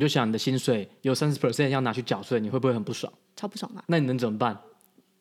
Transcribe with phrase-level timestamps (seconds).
[0.00, 3.12] 你就想你的薪水有三十 percent 要拿去缴税，你会不会很不爽？
[3.36, 3.84] 超不爽啊！
[3.86, 4.58] 那你能怎么办？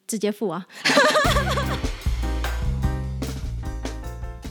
[0.07, 0.65] 直接付啊！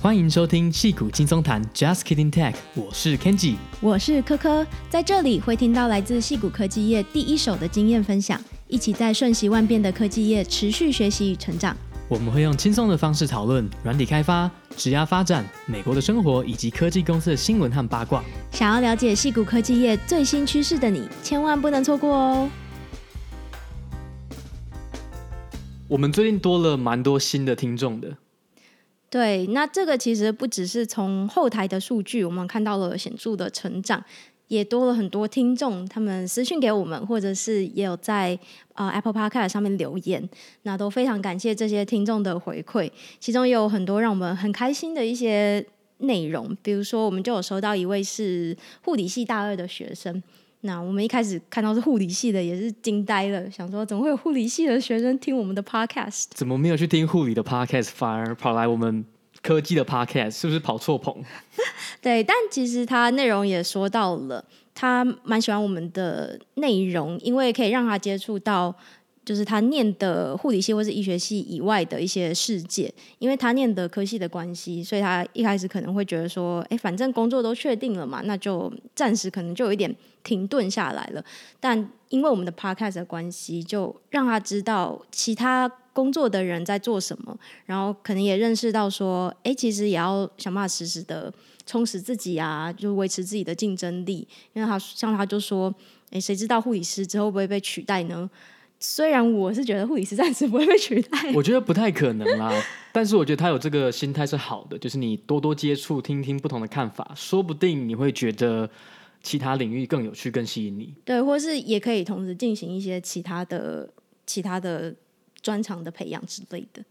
[0.02, 11.74] 欢迎收听戏骨轻松谈，Just Kidding Tech，我是 Kenji，我是科科，在这里会听到来自戏骨科技业第一手的经验分享，一起在瞬息万变的科技业持续学习与成长。
[12.10, 18.24] 我们会用轻松的方式讨论软体开发、职涯发展、美国的生活以及科技公司的新闻和八卦。
[18.50, 22.50] 想要了解矽谷科技业最新趋势的你，千万不能错过哦！
[25.86, 28.16] 我们最近多了蛮多新的听众的。
[29.10, 34.02] 对，那这个其实不只是从后台的数据，我们看到了显著的成长。
[34.48, 38.38] 也多了很多听众，他们私讯给我们，或者是也有在
[38.74, 40.28] 呃 Apple Podcast 上面留言，
[40.62, 42.90] 那都非常感谢这些听众的回馈。
[43.20, 45.64] 其中也有很多让我们很开心的一些
[45.98, 50.22] 内容，比如说我们就有收到一位是护理系大二的学生，
[50.62, 56.24] 那我们一开始看到是护理系的，也是惊呆了，想说怎么会有护理系的学生听我们的 Podcast？
[56.30, 59.04] 怎么没有去听护理的 Podcast，反而跑来我们？
[59.42, 61.14] 科技的 podcast 是不是跑错棚？
[62.02, 64.44] 对，但其实他内容也说到了，
[64.74, 68.74] 他蛮喜欢我们的内容，因为可以让他接触到，
[69.24, 72.92] 就是他念的护理系或是医学系以外的一些世界。
[73.18, 81.24] 因为他念的科系的关系，所以他一开始可能会觉得说，哎，反正工作都确定了嘛，那就暂时可能就有一点停顿下来了。
[81.60, 85.70] 但因为我们的 podcast 的关系，就让他知道其他。
[85.98, 91.32] 工作的人在做什么，然后可能也认识到说，哎，其实也要想办法实时的
[91.66, 94.18] 充实自己啊，就维持自己的竞争力。
[94.52, 95.74] 因为他像他就说，
[96.12, 98.30] 哎，谁知道护理师之后会不会被取代呢？
[98.78, 102.52] 虽然我是觉得护理师暂时不会被取代，我觉得不太可能啦。
[102.94, 108.70] 但是我觉得他有这个心态是好的，就是你多多接触，听听不同的看法，说不定你会觉得
[109.20, 110.94] 其他领域更有趣、更吸引你。
[111.04, 113.92] 对，或是也可以同时进行一些其他的、
[114.24, 114.94] 其他的。
[115.40, 116.82] 专长的培养之类的，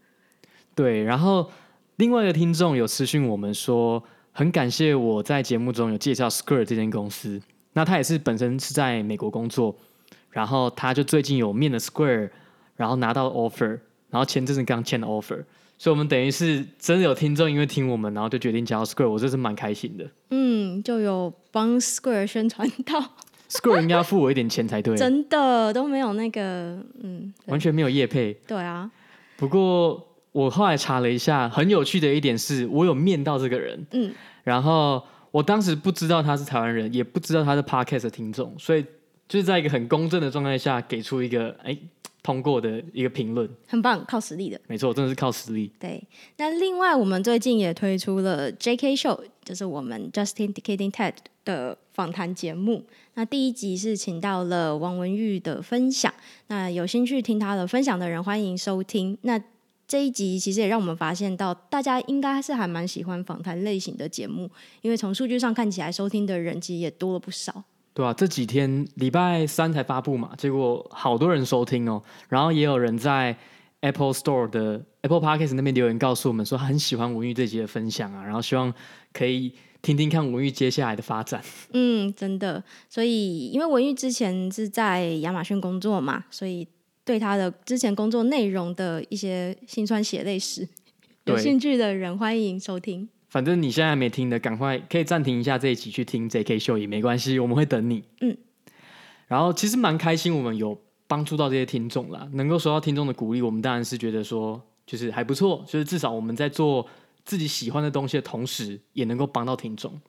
[0.74, 1.02] 对。
[1.02, 1.50] 然后
[1.96, 7.40] 另外一个听众有私讯我们说，很感谢我在节目中有介绍 Square 这间公司。
[7.74, 9.76] 那他也是本身是在美国工作，
[10.30, 12.30] 然后他就最近有面了 Square，
[12.74, 13.78] 然后拿到 offer，
[14.10, 15.44] 然后前阵子刚签了 offer，
[15.78, 20.10] 所以我们等于是真的有听众因为听我们，然后就决定加入 Square，我真是蛮开心的。
[20.30, 23.12] 嗯，就有帮 Square 宣传到。
[23.48, 28.34] Square 应该要付我一点钱才对，真的都没有那个，嗯，完全没有业配。
[28.46, 28.90] 对啊，
[29.36, 34.12] 不过我后来查了一下，很有趣的一点是我有面到这个人，嗯，
[34.44, 38.84] 然后我当时不知道他是台湾人，也不知道他是 Podcast 的听众，所以
[39.26, 41.76] 就是在一个很公正的状态下给出一个哎
[42.22, 45.72] 通过的一个评论，很棒，靠实力的，没错，真的是靠实力。
[45.78, 46.02] 对，
[46.36, 51.14] 那另外我们最近也推出了 JK Show，就是我们 Just Kidding Tech
[51.46, 52.84] 的访谈节目。
[53.14, 56.14] 那第一集是请到了王文玉的分享，
[56.46, 59.18] 那有兴趣听他的分享的人欢迎收听。
[59.22, 59.36] 那
[59.88, 64.48] 这一集其实也让我们发现到，大家应该是还蛮喜欢访谈类型的节目，
[64.80, 67.64] 因为从数据上看起来，收听的人其实也多了不少。
[67.92, 73.36] 对啊，这几天礼拜三才发布嘛，结果好多人收听哦，然后也有人在
[73.80, 78.72] Apple Store 的 Apple Podcast 那边留言告诉我们说，他很喜欢文玉这集的分享啊，然后希望
[79.12, 79.52] 可以。
[79.80, 81.42] 听听看文玉接下来的发展。
[81.72, 86.66] 嗯，真的，所以因为文玉之前是在亚马逊工作嘛，所以
[87.04, 90.68] 对他的之前工作内容的一些辛酸血泪史，
[91.26, 93.08] 有兴趣的人欢迎收听。
[93.28, 98.02] 反正你现在还没听的，赶快可以暂停一下这一集去听 JK 秀也没关系，我们会等你。
[98.20, 98.36] 嗯，
[99.28, 106.84] 然后其实蛮开心，我们有帮助到这些听众啦，能够收到听众的鼓励，我们当然是觉得说就是还不错，就是至少我们在做。
[107.28, 110.00] 自己喜欢的东西的同时，也能够帮到听众。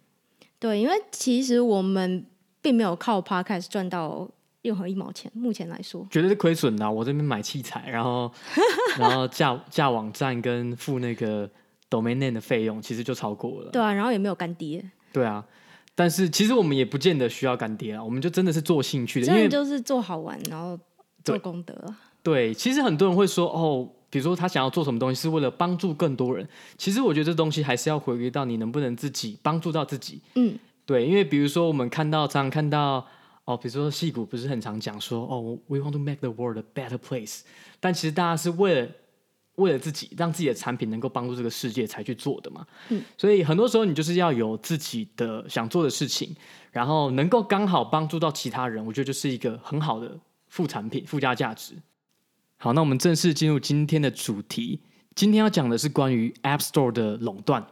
[0.57, 2.25] 对，因为其实我们
[2.61, 4.25] 并没有靠 Podcast 赚到
[4.61, 6.89] 任何一毛钱，目前来说绝对是亏损的。
[6.89, 8.31] 我这边买器材，然后
[8.97, 11.45] 然后架架网站跟付那个
[11.89, 13.71] domain name 的费用，其实就超过了。
[13.71, 14.89] 对啊，然后也没有干爹。
[15.11, 15.45] 对啊，
[15.95, 20.79] 但是其实我们也不见得需要干爹啊，我们就真的是做兴趣的，真的就是做好玩，然后
[21.25, 21.73] 做功德。
[22.23, 23.89] 对，对，其实很多人会说哦。
[24.09, 26.47] 比如说他想要做什么东西是为了帮助更多人，
[26.77, 30.19] 其实我觉得这东西还是要回归到你能不能自己帮助到自己。
[30.35, 33.05] 嗯，对，因为比如说我们看到常常看到
[33.45, 37.41] 哦，比如说戏骨不是很常讲说哦，we want to make the world a better place，
[37.79, 38.87] 但其实大家是为了
[39.55, 42.65] 为了自己让自己的产品能够帮助这个世界才去做的嘛。
[42.89, 46.35] 嗯，所以很多时候你就是要有自己的想做的事情，
[46.71, 50.17] 然后能够刚好帮助到其他人，我觉得就是一个很好的
[50.47, 51.73] 副产品、附加价值。
[52.61, 54.81] 好，那我们正式进入今天的主题。
[55.15, 57.65] 今天要讲的是关于 App Store 的垄断。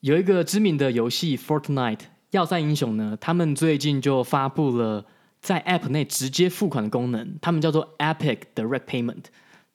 [0.00, 1.98] 有一个知名的游戏 Fortnite，
[2.30, 5.04] 要塞英雄呢，他们最近就发布了
[5.42, 9.24] 在 App 内直接付款的功能，他们叫做 Epic Direct Payment。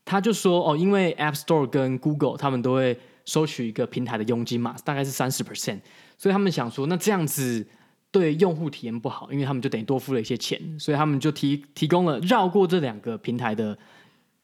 [0.03, 5.81] 他就说哦，因为 App Store 跟 Google 他们都会收取一个平台的佣金嘛，大概是三十 percent，
[6.17, 7.63] 所以他们想说，那这样子
[8.09, 13.77] 对用户体验不好，因为他们就等于多付了一些钱，所以他们就提提供了绕过这两个平台的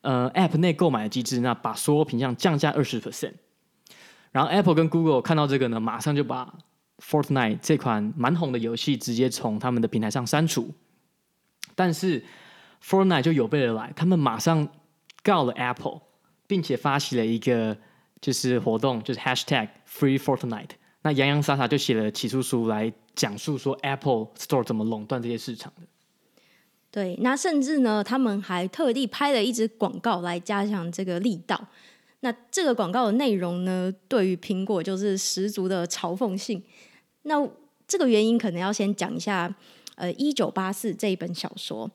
[0.01, 3.33] 呃 App 内购买的机制，那把所有品项降价二十 percent。
[4.31, 6.53] 然后 Apple 跟 Google 看到这个呢，马上就把
[6.99, 10.73] Fortnite 这款蛮红的游戏直接从他们的平台上删除。
[11.75, 12.23] 但是
[12.83, 14.67] Fortnite 就有备而来，他们马上
[15.23, 16.01] 告了 Apple，
[16.47, 17.77] 并且发起了一个
[18.21, 20.69] 就是活动，就是 Hashtag Free Fortnite。
[21.01, 25.87] 那洋洋洒洒就写了起诉书来讲述说 Apple Store 怎么垄断这些市场的。
[26.91, 31.67] 对，那甚至呢，他们还特地拍了一支广告来加强这个力道。
[32.19, 36.61] 那这个广告的内容呢，对于苹果就是十足的嘲讽性。
[37.23, 37.47] 那
[37.87, 39.55] 这个原因可能要先讲一下，
[39.95, 41.89] 呃，一九八四这一本小说。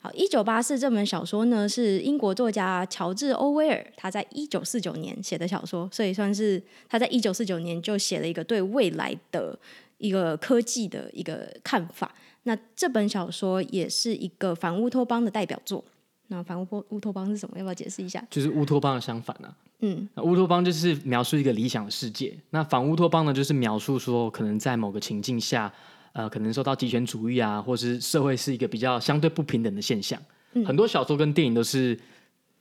[0.00, 9.58] 好，一九八四这本小说呢，是英国作家乔治·欧威尔他在一九四九年写的小说，所以算是他在一九四九年就写了一个对未来的
[9.98, 12.12] 一个科技的一个看法。
[12.44, 15.84] 那这本小说也是一个反乌托邦的代表作。
[16.28, 17.58] 那反乌托乌托邦是什么？
[17.58, 18.24] 要不要解释一下？
[18.30, 19.56] 就是乌托邦的相反呢、啊？
[19.80, 25.72] 嗯，那乌托邦就是描述一个理想的世界，那反乌托邦呢，就是描述说可能在某个情境下，
[26.12, 30.20] 呃，可能受到极权主义啊，或是社会是一个比较相对不平等的现象。
[30.52, 31.98] 嗯，很多小说跟电影都是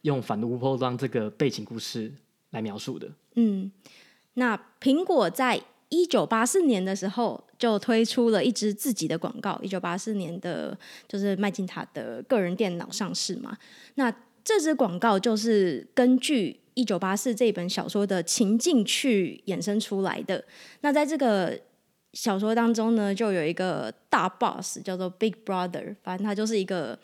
[0.02, 2.12] 用反乌托邦这个背景故事
[2.50, 3.08] 来描述的。
[3.36, 3.72] 嗯，
[4.34, 10.76] 那苹果在一九八四年的时候就推出了一支自己的广告，一九八四年的
[11.08, 13.56] 就是麦金塔的个人电脑上市嘛，
[13.96, 14.12] 那
[14.44, 16.60] 这支广告就是根据。
[16.76, 20.42] 一九八四这本小说的情境去衍生出来的。
[20.80, 21.60] 那在这个
[22.14, 26.98] 小说当中呢，就有一个大 boss 叫做 Big Brother，反正他就是一个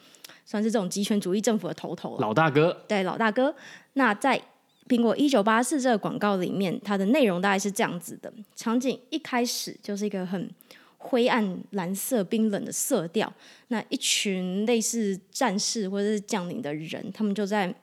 [0.46, 2.86] 算是这种极权主义政府的头头，老大哥。
[2.88, 3.54] 对，老大哥。
[3.94, 4.42] 那在
[4.88, 10.50] 苹果一九八四这个广告里面，它的内容大概是这样子的：场景一开始就是一个很
[10.98, 13.32] 灰暗、蓝色、冰冷的色调。
[13.70, 17.74] 那一群类似战士或者是将领的人，他们就在。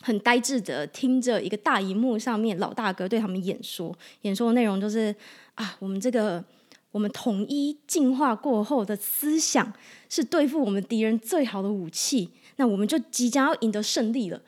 [0.00, 5.14] 很呆滞的听着一个大荧幕上面老大哥对他们演说，演说的内容就是
[5.54, 6.42] 啊，我们这个
[6.90, 9.72] 我们统一进化过后的思想
[10.08, 14.42] 是对付我们敌人最好的武器，那我们就即将要赢得胜利了。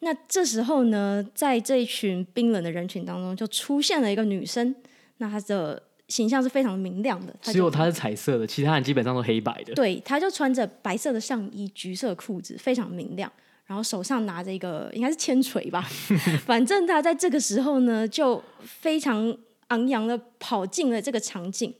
[0.00, 4.74] 那这时候呢，在这一群冰冷的人群当中，就出现了一个女生，
[5.18, 9.74] 那她的形象是非常明亮的，只有她是彩色的，其他人基本上都黑白的。
[9.74, 13.30] 对，她就穿着白色的上衣、橘色裤子，非常明亮。
[13.64, 15.80] 然后手上拿着一个应该是铅锤吧，
[16.46, 19.36] 反正她在这个时候呢，就非常
[19.68, 21.74] 昂扬的跑进了这个场景，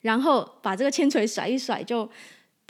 [0.00, 2.10] 然后把这个铅锤甩一甩，就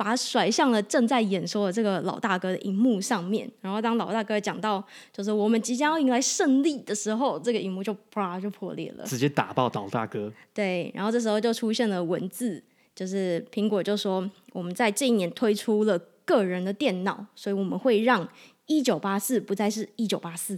[0.03, 3.49] 把它甩向了正在演说的这个老大哥的荧幕上面。
[3.61, 4.83] 然后当老大哥讲到
[5.13, 10.33] 就是我们即将要迎来胜利的时候，这个荧幕就啪就破裂了，直接打爆老大哥。
[10.53, 12.61] 对，然后这时候就出现了文字，
[12.97, 16.01] 就是苹果就说我们在这一年推出了。
[16.25, 18.27] 个人的电脑，所以我们会让
[18.67, 20.57] 一九八四不再是一九八四。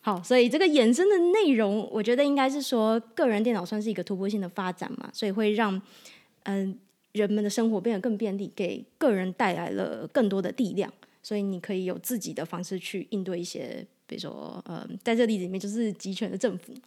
[0.00, 5.74] 好，所以这个衍生的内容，我觉得应该是说，个人电脑算是一个突破性的发展嘛，所以会让
[6.44, 6.74] 嗯、呃、
[7.12, 10.92] 人们的生活变得更便利，给个人带来了更多的力量。
[11.22, 16.82] 所以你可以有自己的方式去应对一些，比如说呃，在这个例子里面就是集权的政府嘛。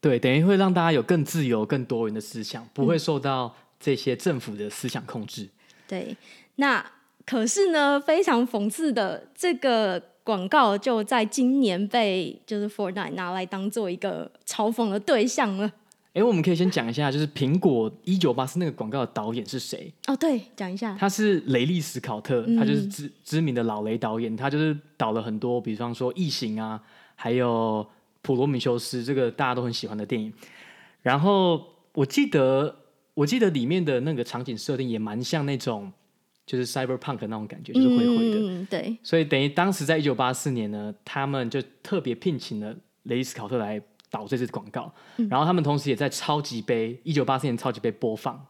[0.00, 5.44] 对，等于会让大家有更自由、更多元的思想，不会受到这些政府的思想控制。
[5.44, 5.50] 嗯、
[5.88, 6.16] 对，
[6.56, 6.92] 那。
[7.26, 15.70] 可是呢，非常讽刺的，这个广告就在今年被就是 Fortnite 拿来当做一个嘲讽的对象了。
[16.14, 19.92] 哎，我们可以先讲一下，就是苹果一九八四那个广告的导演是谁？
[20.06, 26.80] 哦，对，讲一下，他是雷利·斯考特，他就是知知名的老雷导演，他就是导了很多，比方说《异形》啊，
[27.14, 27.86] 还有
[28.22, 30.32] 《普罗米修斯》这个大家都很喜欢的电影。
[31.02, 32.74] 然后我记得，
[33.14, 35.92] 我记得里面的那个场景设定也蛮像那种。
[36.48, 38.38] 就是 cyberpunk 那种感觉，就是灰灰的。
[38.40, 38.96] 嗯，对。
[39.02, 43.78] 所以等于当时在一九八四年呢，他们就特别聘请了雷利斯考特来
[44.10, 48.46] 导这支广告，嗯，然后他们同时也在超级杯一九八四年超级杯播放，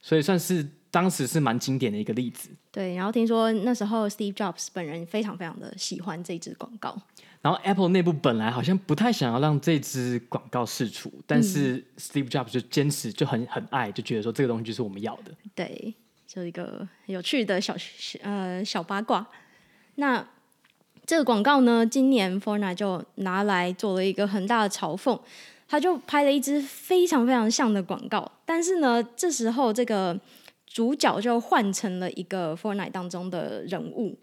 [0.00, 2.50] 所以算是当时是蛮经典的一个例子。
[2.70, 6.96] 对，然后听说那时候 Steve Jobs 本人非常非常的喜欢这支广告。
[7.40, 15.32] 然后 Apple 内部本来好像不太想要让这支广告释出，但是 Steve Jobs 就坚持，就很很爱，就觉得说这个东西就是我们要的。
[15.54, 15.94] 对。
[16.26, 17.74] 就一个有趣的小
[18.20, 19.26] 呃小八卦，
[19.94, 20.22] 那
[21.08, 25.18] 这个广告呢，今年 Fortnite 就拿来做了一个很大的嘲讽。
[25.66, 30.18] 他就拍了一支非常非常像的广告，但是呢，这时候这个
[30.66, 34.18] 主角就换成了一个 Fortnite 当中的人物，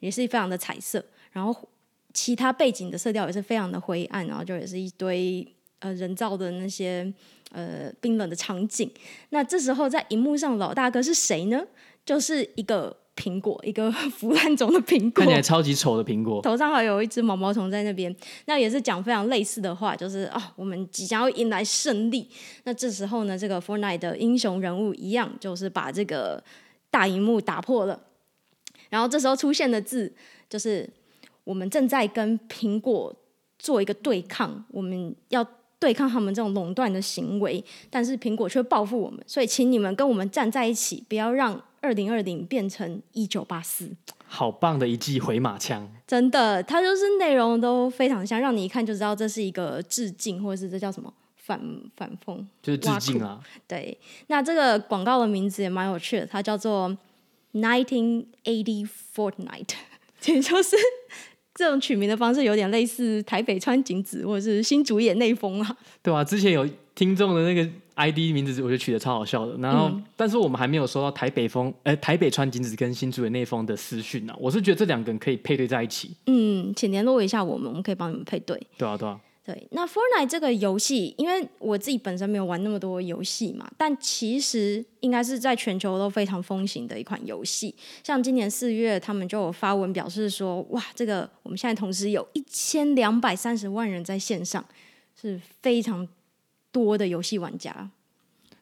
[0.00, 1.02] 也是非常的彩色，
[1.32, 1.66] 然后
[2.12, 5.46] 其他背景的色调也是非常的灰暗，然后就也是一堆
[5.78, 7.10] 呃人造的那些
[7.52, 8.90] 呃冰冷的场景。
[9.30, 11.64] 那这时候在荧幕上老大哥是谁呢？
[12.04, 12.94] 就是一个。
[13.16, 18.14] 苹果，一个 腐烂中的苹果，看起来超级丑的苹果，头上还有一只毛毛虫在那边。
[18.44, 22.28] 那也是讲非常类似的话，就是啊、哦，我们即将要迎来胜利。
[22.64, 26.42] 那这时候呢，这个 Fortnite 的英雄人物一样，就是把这个
[26.90, 27.98] 大荧幕打破了。
[28.90, 30.14] 然后这时候出现的字，
[30.48, 30.88] 就是
[31.44, 33.14] 我们正在跟苹果
[33.58, 35.44] 做一个对抗，我们要
[35.86, 41.62] 对抗他们这种垄断的行为，但是苹果却报复我们，所以请你们跟我们站在一起，不要让。
[41.82, 43.88] 二零二零变成一九八四，
[44.26, 45.88] 好棒的一记回马枪！
[46.04, 51.60] 真的，它就是内容都非常像，让你一看就知道这是一个致敬，或者是这叫什么反
[51.96, 53.40] 反讽，就是致敬啊。
[53.68, 56.96] 对，那这个广告的名字也蛮有趣的，它叫做
[57.52, 59.74] Nineteen Eighty Fortnight”，
[60.26, 60.74] 也就是
[61.56, 65.76] 这种取名的方式有点类似台北川景子或者是新竹演内丰啊。
[66.02, 67.68] 对啊，之前有听众的那个。
[67.96, 74.34] ID 名字我觉得取得超好笑的，然后、嗯、但是我们还没有收到台北风，呃，台北川景子跟新竹演内丰的私讯呢。
[74.38, 76.10] 我是觉得这两个人可以配对在一起。
[76.26, 78.60] 嗯，请联络一下我们，我们可以帮你们配对。
[78.76, 79.18] 对啊，对啊。
[79.46, 87.72] 对，那 Fortnite 这个游戏，因为我自己本身没有玩那么多游戏嘛，但其实应该是在全球都非常风行的一款游戏。
[88.02, 94.64] 像今年四月，他们就有发文表示说，哇，这个我们现在同时有一千两百三十万人在线上，
[95.14, 96.08] 是非常
[96.72, 97.88] 多的游戏玩家。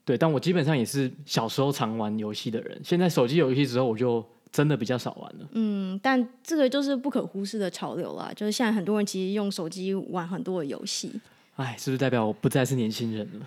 [0.05, 4.23] 对，但我基本上也是小时候常玩游戏的人，现在手机游戏之后，我就
[4.55, 5.49] 真的比较少玩了。
[5.51, 11.11] 嗯，但这个就是不可忽视的潮流啦，就是现在很多人其实用手机玩很多的游戏。
[11.57, 13.47] 哎，是不是代表我不再是年轻人了？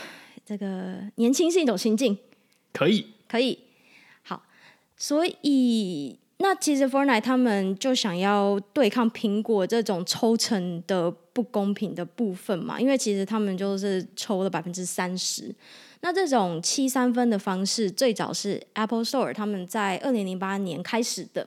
[0.46, 2.16] 这个年轻是一种心境，
[2.72, 3.58] 可以，可以。
[4.22, 4.44] 好，
[4.96, 15.54] 所以那其实 Fortnite 他们就想要对抗苹果这种抽成的不公平的部分嘛，因为其实他们就是抽了百分之三十。
[16.06, 21.44] 那这种七三分的方式，最早是 Apple Store 他们在二零零八年开始的，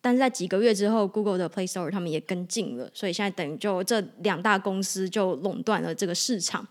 [0.00, 6.66] 但是在几个月之后，Google 的 Play Store 他们也跟进了，所以现在等于就这两大公司就垄断了这个市场。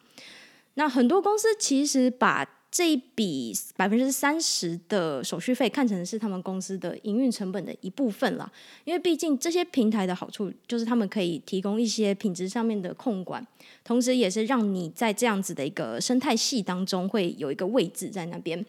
[0.73, 8.51] 那很多公司其实把这一笔百分之三十的手续费看成是他们公司的营运成本的一部分了，
[8.83, 13.45] 因为毕竟这些平台的好处就是他们可以提供一些品质上面的控管，
[13.83, 18.63] 同时也是让你在这样子的一个生态系当中会有一个位置在那边。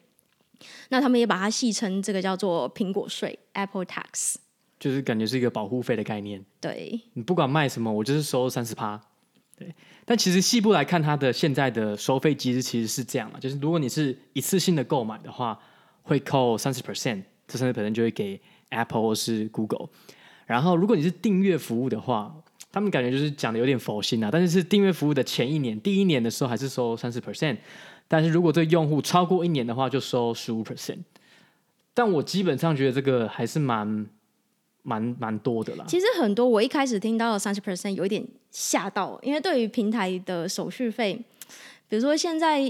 [0.89, 4.37] 那他们也把它戏称这个叫做苹果税 （Apple Tax），
[4.81, 6.45] 就是感觉是一个保护费的概念。
[6.61, 9.01] 对，你不管卖什么，我就是收三十趴。
[9.57, 9.75] 对，
[10.09, 15.61] 但其实细部来看，它的现在的收费机制其实是这样啊，就是如果你是一次性的购买的话，
[16.01, 19.91] 会扣三十 percent，这三十 percent 就会给 Apple 或是 Google。
[20.47, 22.35] 然后如果你是订阅服务的话，
[22.73, 27.59] 他们感觉就是讲的有点佛心啊，但是是订阅服务的前一年，第一年的时候还是收三十 percent，
[28.09, 31.01] 但是如果这个用户超过一年的话，就收十五 percent。
[31.93, 34.07] 但我基本上觉得这个还是蛮。
[34.89, 35.85] 蛮蛮多的啦。
[35.87, 41.23] 其实很多，我一开始听到三十 percent 有一点吓到，因为对于平台的手续费，
[41.89, 42.61] 比如说现在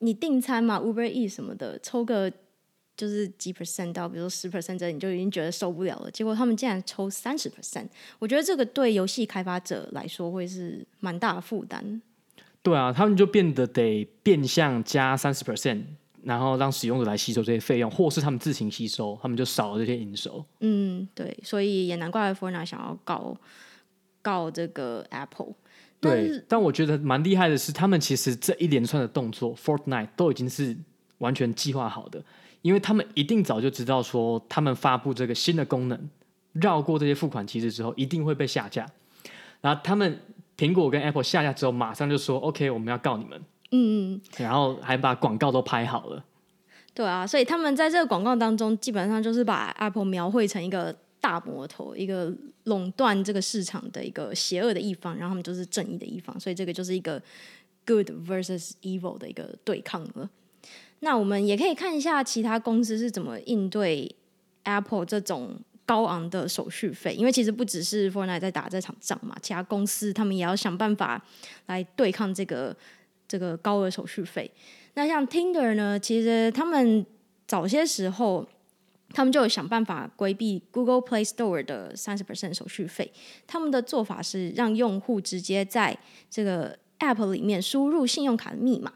[0.00, 2.30] 你订餐嘛，Uber Eats 什么的，抽个
[2.94, 6.10] 就是几 percent 到，比如说十 percent 这，你就已经觉得受不了了。
[6.10, 7.86] 结果他们竟然抽三十 percent，
[8.18, 12.02] 我觉得这个对游戏开发者来说会是蛮大的负担。
[12.62, 15.82] 对啊，他们就变得得变相加三十 percent。
[16.22, 20.44] 然后让使用者来吸收这些费用，或是他们自行吸收，他们就少了这些营收。
[20.60, 23.36] 嗯，对，所以也难怪 Fortnite 想要告
[24.22, 25.54] 告这个 Apple。
[26.00, 30.76] 对，但我觉得蛮厉害的是，他们其实这一连串的动作，Fortnite 都已经是
[31.18, 32.20] 完全计划好的，
[32.60, 36.08] 因为他们一定早就知道说，他们发布这个新的功能，
[36.54, 38.84] 绕过这些付款机制之后，一定会被下架。
[39.60, 40.20] 然后他们
[40.56, 43.40] 苹果跟 Apple 下架之后，马上就说 OK，我们要告你们。
[43.72, 46.24] 嗯嗯，然后还把广告都拍好了。
[46.94, 52.30] 对啊，所以他们在这个广告当中，基本上就是把 Apple 描绘成一个大魔头，一个
[52.64, 57.18] 垄断这个市场的一个邪恶的一方，然后他们就是正义的一方，所以这个就是一个
[57.86, 60.28] good versus evil 的一个对抗了。
[61.00, 64.14] 那我们也可以看一下其他公司是怎么应对
[64.64, 71.24] Apple 这种高昂的手续费，因为其实不只是 Fortnite 在打这场仗嘛，其他公司他们也要想办法
[71.68, 72.76] 来对抗这个。
[73.32, 74.50] 这个高额手续费，
[74.92, 75.98] 那像 Tinder 呢？
[75.98, 77.06] 其实他们
[77.46, 78.46] 早些时候，
[79.14, 83.10] 他们就有想办法规避 Google Play Store 的三十 percent 手续费。
[83.46, 85.96] 他们的做法是让用户直接在
[86.28, 88.92] 这个 App 里面输入信用卡的密码，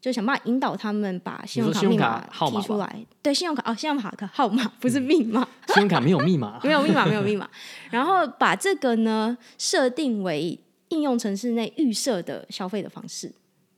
[0.00, 3.06] 就想办法引导他们把信用卡密码提出来。
[3.22, 7.48] 对，信用卡哦，信用卡的号码不是密码，信用卡没有密码，没有密码，没有密码。
[7.92, 10.58] 然后把这个呢设定为
[10.88, 13.32] 应用程式内预设的消费的方式，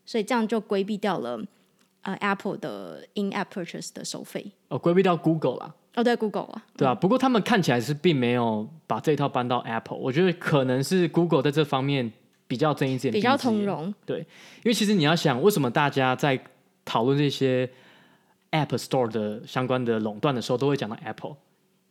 [0.04, 1.40] 所以这样就规避掉了
[2.02, 4.52] 呃 Apple 的 In-App Purchase 的收费。
[4.68, 5.74] 哦，规避掉 Google 啦。
[5.94, 6.94] 哦，对，Google 啊，对啊。
[6.94, 12.10] 不过他们看起来是并没有把这一套搬到 Apple，我觉得可能是 Google 在这方面
[12.46, 13.94] 比较睁一只眼闭一只眼，比较通融。
[14.06, 14.24] 对，因
[14.64, 16.42] 为其实你要想，为什么大家在
[16.84, 17.68] 讨论这些
[18.52, 21.36] App Store 的相关的垄断的时候，都会讲到 Apple？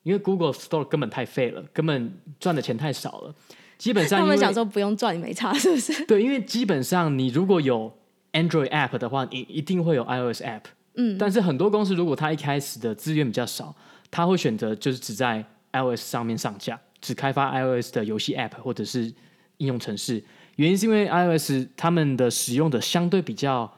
[0.01, 3.35] 因为 Google Store 根本太废了，根本赚的钱太少了。
[3.77, 6.05] 基本上他们想说不用赚，你没差是不是？
[6.07, 7.91] 对，因为基本上你如果有
[8.33, 10.61] Android App 的话，你一定会有 iOS App。
[10.95, 13.75] 嗯，但是很多公司如果它一开始的资源比较少，
[14.09, 19.13] 它会选择就是只在 iOS 上面上架，只开发 iOS 的游戏 App 或者是
[19.57, 20.23] 应用程式。
[20.57, 23.73] 原因是因为 iOS 他们的使用的相对比较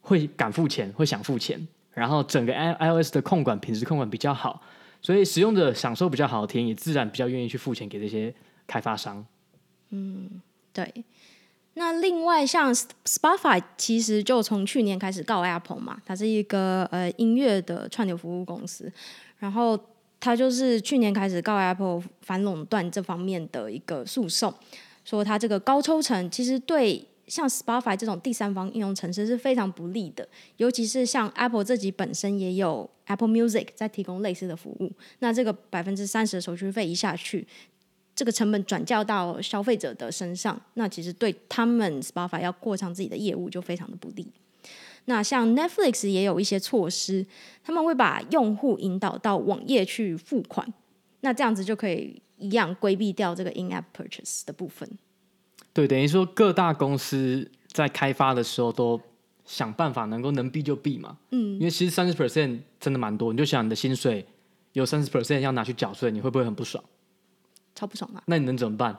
[0.00, 4.60] 会敢付钱，会想付钱，然后整个 iOS 的控管品质控管比较好，
[5.00, 8.34] 所以使用者享受比较好的体验，也自然比较愿意去付钱给这些
[8.66, 9.24] 开发商。
[9.90, 10.42] 嗯，
[10.72, 10.92] 对。
[11.80, 18.92] 那另外像 Spotify 其实就从去年开始告 Apple 嘛，它是一个呃音乐的串流服务公司。
[19.38, 19.80] 然后
[20.20, 24.52] 它就是去年开始告 Apple 反垄断这方面的一个诉讼，
[25.06, 37.48] 说它这个高抽成其实对像 Spotify 这种第三方应用程式是非常不利的，尤其是像 Apple 自己本身也有 Apple Music 在提供类似的服务，那这个百分之三十的手续费一下去，
[38.20, 44.30] 这个成本转嫁到消费者的身上，那其实对他们 Spotify 要扩张自己的业务就非常的不利。
[45.06, 47.24] 那像 Netflix 也有一些措施，
[47.64, 50.70] 他们会把用户引导到网页去付款，
[51.20, 54.86] 那这样子就可以一样规避掉这个 in-app purchase 的部分。
[55.72, 59.00] 对，等于说各大公司在开发的时候都
[59.46, 61.16] 想办法能够能避就避嘛。
[61.30, 64.26] 嗯，因为其实三十 percent 真的蛮多，你就想你的薪水
[64.74, 66.84] 有三十 percent 要拿去缴税，你会不会很不爽？
[67.80, 68.22] 超不爽啊！
[68.26, 68.94] 那你能怎么办？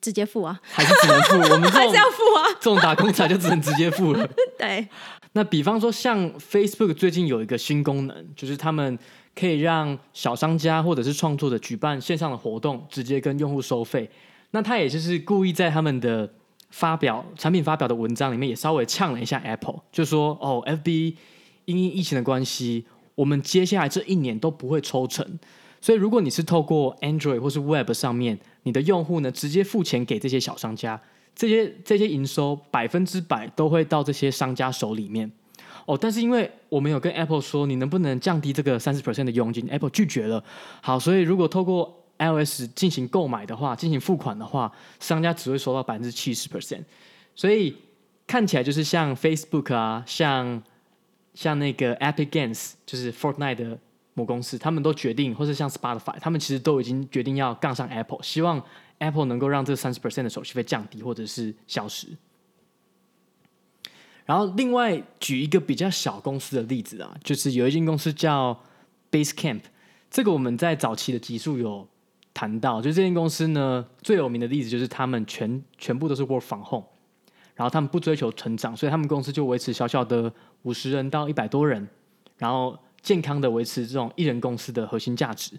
[0.00, 0.60] 直接付啊？
[0.62, 1.34] 还是只能付？
[1.52, 2.46] 我们 还是要付啊？
[2.60, 4.24] 这种打工仔就只能直接付了。
[4.56, 4.86] 对。
[5.32, 8.96] 那比方说，像 Facebook 最近有一个新功能，就是他们
[9.34, 14.08] 可以让小商家或者是创作者举办线上的活动，直接跟用户收费。
[14.52, 16.32] 那他也就是故意在他们的
[16.70, 21.16] 发表产品发表的文章里面，也稍微呛了一下 Apple，就说：“哦，FB
[21.64, 22.86] 因疫情的关系，
[23.16, 25.40] 我们接下来这一年都不会抽成。
[25.84, 30.98] 所以如果你是透过 Android 或是 Web 上面，你的用户呢直接付钱给这些小商家。”
[31.36, 35.30] 这些这些营收百分之百都会到这些商家手里面
[35.84, 40.42] 哦，但是因为我们有跟 Apple 说，你能不能降低这个三十 percent 的佣金？Apple 拒绝了。
[40.80, 46.84] 好，所以如果透过 iOS 进行购买的话，进行付款的话，商家只会收到百分之七十 percent。
[47.34, 47.76] 所以
[48.26, 50.62] 看起来就是像 Facebook 啊，像
[51.34, 53.78] 像那个 Epic Games，就是 Fortnite 的
[54.14, 58.62] 母公司，他们都决定，或是像 Spotify，他们其实都已经决定要杠上 Apple，希望。
[58.98, 62.06] Apple 能够让这三十 percent 的手续费降低或者是消失。
[64.24, 68.58] 然后另外举一个比较小公司的例子啊，就是有一间公司叫
[69.10, 69.62] Basecamp，
[70.08, 71.86] 这个我们在早期的集数有
[72.32, 76.86] 谈到，就这间公司呢最有名的例子就是他们全全部都是 work from home，
[77.56, 81.86] 然后他们不追求成长，所以他们公司就维持小小的五十人到一百多人，
[82.38, 85.52] 然后健康的维持这种一人公司的核心价值，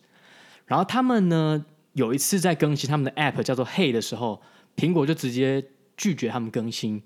[0.65, 1.65] 然后他们呢。
[1.95, 4.41] 有一次在更新他们的 App 叫做 Hey 的时候，
[4.75, 5.63] 苹果就直接
[5.95, 7.01] 拒绝他们更新，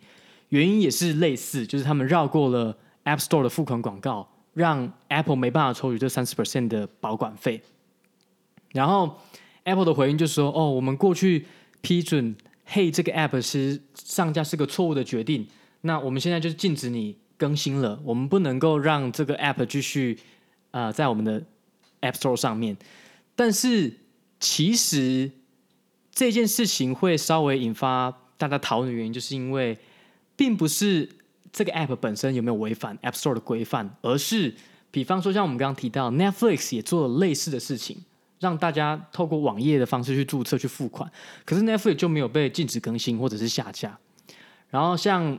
[0.47, 7.61] 原因也是类似，就是他们绕过了 App Store 的付款广告，让 Apple 没办法抽取这三十 percent 的保管费。
[8.71, 9.15] 然后
[9.63, 11.45] Apple 的回应就是说：“哦，我们过去
[11.81, 12.35] 批准
[12.67, 15.47] Hey 这个 App 是上架是个错误的决定，
[15.81, 20.19] 那我们现在就是禁止你更新了，我们不能够让这个 App 继续
[20.69, 21.41] 呃在我们的
[22.01, 22.77] App Store 上面，
[23.35, 23.91] 但是。”
[24.41, 25.29] 其实
[26.13, 29.77] 这件事情会稍微引发大家讨论的原因，就是因为
[30.37, 31.09] 并不是
[31.51, 34.55] 这个 app 本身有没有违反 App Store 的规范，而是
[34.91, 37.97] 比方说像我们刚刚提到，Netflix 也做了类似的事情，
[38.39, 41.11] 让大家透过网页的方式去注册去付款，
[41.43, 43.99] 可是 Netflix 就没有被禁止更新或者是下架。
[44.69, 45.37] 然后像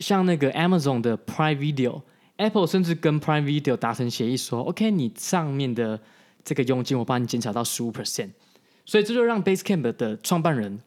[0.00, 6.00] 像那个 Amazon 的 Prime Video，Apple 甚至跟 Prime Video 达成协议说，OK，你上面的。
[6.44, 8.30] 这个佣金我帮你减少到十五 percent，
[8.86, 10.80] 所以这就让 Basecamp 的创办人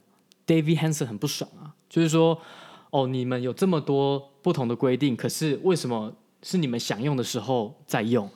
[0.47, 2.41] David Hanson 很不爽啊，就是说，
[2.89, 8.27] 哦，你们有这么多不同的规定，可是为什么是你们想用的时候在用？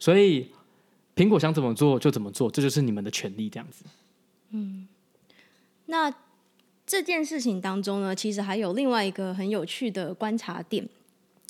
[0.00, 0.50] 所以
[1.14, 3.84] 苹果想怎么做就怎么做，这就是你们的权利，这样子。
[4.50, 4.88] 嗯，
[5.86, 6.12] 那
[6.92, 10.86] 这件事情当中呢，其实还有另外一个很有趣的观察点，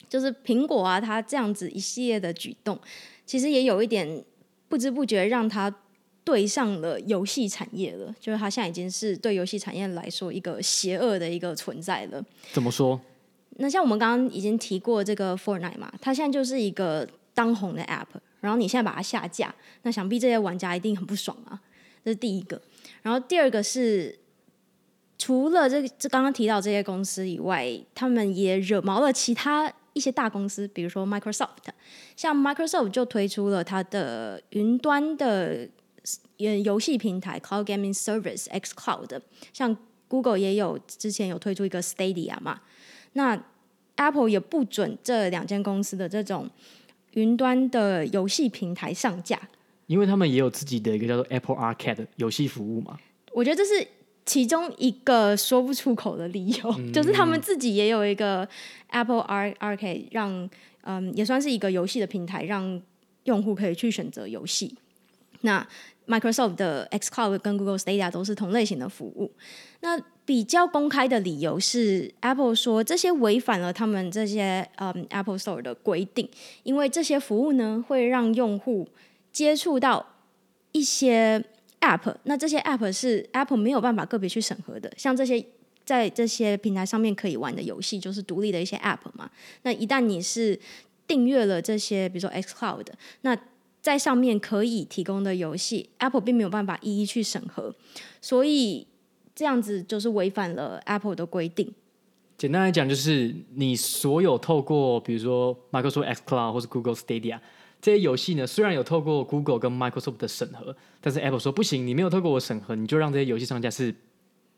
[0.08, 2.78] 就是苹果啊，它这样子一系列的举动，
[3.26, 4.24] 其实也有一点
[4.68, 5.74] 不知不觉让它
[6.22, 12.24] 对上了游戏产业了，就是它现在已经是对游戏产业来说一个邪恶的一个存在了。
[12.52, 13.00] 怎么说？
[13.56, 18.06] 那像我们刚刚已经提过这个 Fortnite 嘛，它现在就是一个当红的 App，
[18.40, 19.52] 然后你现在把它下架，
[19.82, 21.60] 那想必这些玩家一定很不爽啊。
[22.04, 22.62] 这是第一个，
[23.02, 24.16] 然后第二个是，
[25.22, 31.68] 除了这这刚刚提到这些公司以外，他们也惹毛了其他一些大公司，比如说 Microsoft，
[32.16, 35.68] 像 Microsoft 就推出了它的云端的
[36.64, 39.20] 游戏平台 Cloud Gaming Service X Cloud，
[39.52, 39.76] 像
[40.08, 42.60] Google 也有之前有推出一个 Stadia 嘛，
[43.12, 43.40] 那
[43.94, 46.50] Apple 也不准这两间公司的这种
[47.12, 49.40] 云端的游戏平台上架。
[49.86, 52.98] 因为他们也有自己的一个叫做 Apple Arcade 的游戏服务嘛，
[53.30, 53.86] 我觉得这是
[54.24, 58.48] 其中一个说不出口的理由，嗯、就是他们自己也有一个
[58.88, 60.48] Apple Arcade，让
[60.82, 62.80] 嗯也算是一个游戏的平台，让
[63.24, 64.76] 用户可以去选择游戏。
[65.42, 65.66] 那
[66.06, 69.32] Microsoft 的 xCloud 跟 Google Stadia 都是同类型的服务。
[69.80, 76.28] 那比较公开的理由是 Apple 说这些违反了他们这些嗯 Apple Store 的规定，
[76.62, 78.88] 因为这些服务呢会让用户。
[79.32, 80.04] 接触到
[80.72, 81.42] 一些
[81.82, 85.44] App，那这些 App 是 Apple 没有办法个别去审核的，像这些
[85.84, 89.28] 在这些平台上面可以玩的游戏，就是独立的一些 App 嘛。
[89.64, 90.58] 那一旦你是
[91.08, 92.86] 订阅了这些，比如说 xCloud，
[93.22, 93.36] 那
[93.80, 97.74] 在上面可以提供的游戏，Apple 并没有办法一一去审核，
[98.20, 98.86] 所以
[99.34, 101.74] 这样子就是违反了 Apple 的规定。
[102.38, 107.40] 简单来讲，就是你所有透过比如说 Microsoft xCloud 或是 Google Stadia。
[107.82, 113.92] 这些游戏呢，虽然有透过 Google 跟 Microsoft 的审核，但是 Apple 说不行，你没有透过我审核，你就让这些游戏上架是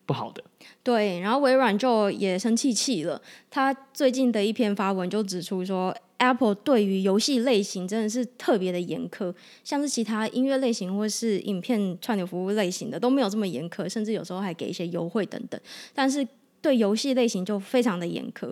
[0.04, 0.44] 不好的。
[0.82, 3.20] 对，然后微软就也生气气了。
[3.50, 9.34] 他最近的一篇发文就指出说，Apple 对于游戏类型真的是特别的严苛，
[9.64, 15.58] 像是其他音乐类型或是影片串流服务类型的都没有这么严苛，甚至有时候还给一些优惠等等。
[15.94, 16.26] 但是
[16.64, 18.50] 对游戏类型就非常的严苛。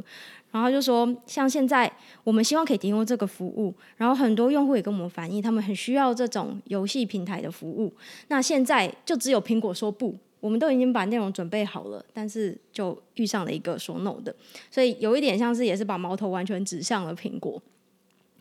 [0.51, 1.91] 然后就说，像现在
[2.23, 7.91] 我们希望可以提供这个服务，然后很多用户也跟我们反映，他们很需要这种游戏平台的服务。
[8.29, 14.35] 那现在就只有苹果说不，我们都已经把内容准备好了，但是就遇上了一个说 no 的，
[14.71, 17.63] 所以有一点像是也是把矛头完全指向了苹果。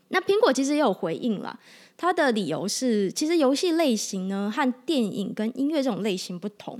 [0.08, 1.58] 那苹果其实也有回应了，
[1.96, 6.78] 它的理由是，其实游戏类型呢和电影跟音乐这种类型不同，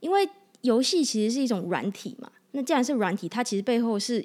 [0.00, 0.28] 因为
[0.66, 4.24] 游戏其实是一种软体嘛，那既然是软体，它其实背后是。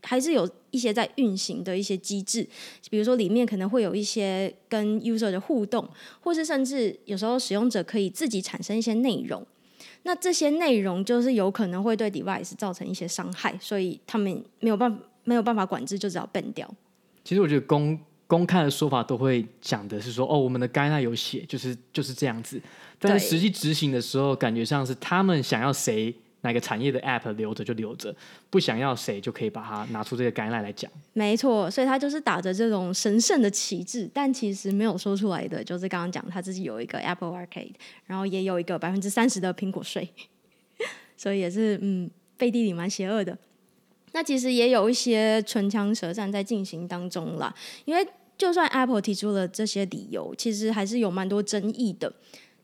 [0.00, 2.46] 还是有一些在运行的一些机制，
[2.88, 5.86] 比如说里面可能会有一些跟 user 的互动，
[6.20, 9.44] 或是甚至有时候使用者可以自己产生一些内容。
[10.04, 16.72] 那这些内容就是有可能会对 device 造成一些伤害，所以他们没有办法没有办法管制，就只好 ban 掉。
[17.24, 22.62] 其实我觉得公公开的说法都会讲的是说，哦，我们的 Guide 有写，就是就是这样子。
[22.98, 26.14] 但是实际执行的时候，感觉像是他们想要谁。
[26.42, 28.14] 哪个产业的 App 留着就留着，
[28.48, 30.88] 不想要谁就可以把它拿出这个 guideline 来讲。
[31.12, 37.72] 没错，所以他就是打着这种神圣的旗帜，但其实没有说出来的，就是刚刚讲他自己有一个 Apple Arcade，
[38.06, 40.08] 然后也有一个百分之三十的苹果税，
[41.18, 43.36] 所以也是嗯，背地里蛮邪恶的。
[44.12, 47.52] 那其实也有一些唇枪舌战在进行当中啦，
[47.84, 48.06] 因为
[48.38, 52.12] 就算 Apple 提出了这些理由，其实还是有蛮多争议的，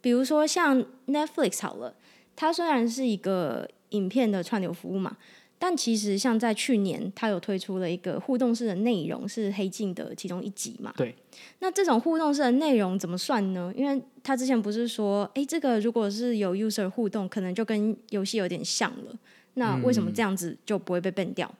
[0.04, 1.94] 比如说像 Netflix 好了。
[2.36, 5.16] 它虽然是一个影片的串流服务嘛，
[5.56, 10.92] 但其实像在去年，它有推出了一个互动式的内容，是《黑镜》的其中一集嘛。
[10.96, 11.14] 对。
[11.60, 13.72] 那这种互动式的内容怎么算呢？
[13.76, 19.16] 因为它之前不是说，哎，这个如果是有 user 互动，可能就跟游戏有点像了。
[19.54, 21.48] 那为什么这样子就不会被 ban 掉？
[21.48, 21.56] 嗯。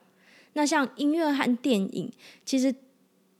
[0.53, 2.11] 那像音乐和电影，
[2.45, 2.75] 其实。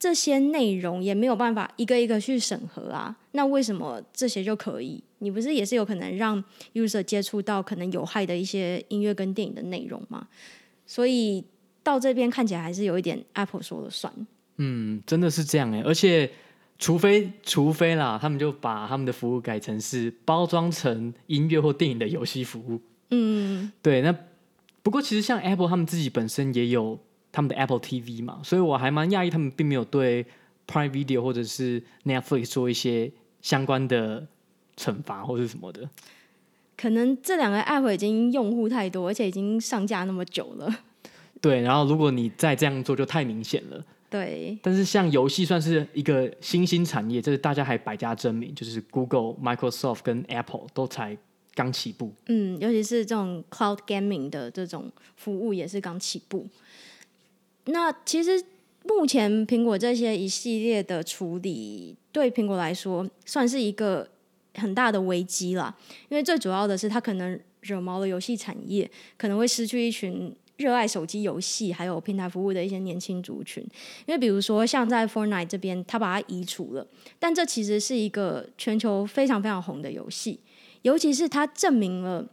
[0.06, 5.04] 这些内容也没有办法一个一个去审核啊，那为什么这些就可以？
[5.18, 6.44] 你不是也是有可能让
[6.76, 10.28] user 接触到可能有害的一些音乐跟电影的内容吗？
[10.86, 11.44] 所以
[11.82, 14.14] 到这边看起来还是有一点 Apple 说了算。
[14.58, 16.30] 嗯，真的是这样哎，而且
[16.78, 22.80] 除非除非啦，他们就把他们的服务改成是包装成音乐或电影的游戏服务。
[23.10, 24.04] 嗯，对。
[24.04, 24.16] 那
[24.84, 27.00] 不过其实像 Apple 他们自己本身也有。
[27.36, 30.26] 他们的 Apple TV 嘛，所以我还蛮讶异，他们并没有对
[30.66, 34.26] Prime Video 或者是 Netflix 做一些相关的
[34.78, 35.90] 惩罚或者什么的。
[36.78, 40.74] 可能这两个 App 已经用户太多，而且已经上架那么久了。
[41.42, 43.84] 对，然后如果你再这样做，就太明显了。
[44.10, 44.58] 对。
[44.64, 51.18] 但是像游戏算是一个新兴产业，这是大家还百家争鸣，就是 Google、Microsoft 跟 Apple 都才
[51.54, 52.14] 刚起步。
[52.28, 56.48] 嗯，尤其是这种 cloud gaming 的这种服务也是刚起步。
[57.66, 58.44] 那其实
[58.84, 64.08] 目前苹果这些一系列的处理，对苹果来说算是一个
[64.56, 65.76] 很大的危机啦。
[66.10, 70.36] 因为最主要的是，它可能惹毛了游戏产业，可能会失去一群。
[70.58, 73.62] 热爱手机游戏还有平台服务的一些年轻族群，
[74.06, 76.88] 因为比如说像在 Fortnite 这边，他把它移除了，
[77.20, 80.40] 但这其实是一个全球非常非常红的游戏，
[80.84, 82.26] 尤其是它证明了